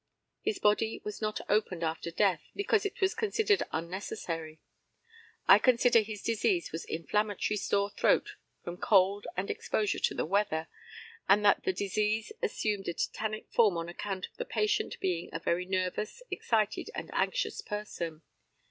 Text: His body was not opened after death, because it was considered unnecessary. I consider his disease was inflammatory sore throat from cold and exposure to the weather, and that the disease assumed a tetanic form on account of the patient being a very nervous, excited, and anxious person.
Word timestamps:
His 0.41 0.57
body 0.57 0.99
was 1.05 1.21
not 1.21 1.41
opened 1.47 1.83
after 1.83 2.09
death, 2.09 2.41
because 2.55 2.87
it 2.87 2.99
was 3.01 3.13
considered 3.13 3.61
unnecessary. 3.71 4.59
I 5.47 5.59
consider 5.59 5.99
his 5.99 6.23
disease 6.23 6.71
was 6.71 6.85
inflammatory 6.85 7.55
sore 7.57 7.91
throat 7.91 8.31
from 8.63 8.77
cold 8.77 9.27
and 9.37 9.51
exposure 9.51 9.99
to 9.99 10.15
the 10.15 10.25
weather, 10.25 10.69
and 11.29 11.45
that 11.45 11.65
the 11.65 11.71
disease 11.73 12.31
assumed 12.41 12.87
a 12.87 12.95
tetanic 12.95 13.51
form 13.51 13.77
on 13.77 13.89
account 13.89 14.25
of 14.25 14.37
the 14.37 14.45
patient 14.45 14.99
being 14.99 15.29
a 15.31 15.37
very 15.39 15.67
nervous, 15.67 16.23
excited, 16.31 16.89
and 16.95 17.11
anxious 17.13 17.61
person. 17.61 18.23